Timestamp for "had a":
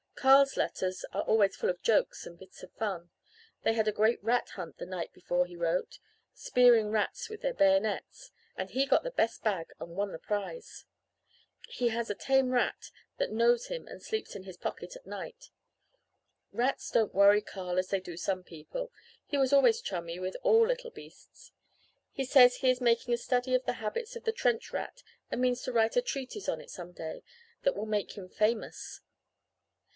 3.73-3.91